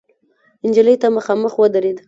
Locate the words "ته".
1.01-1.07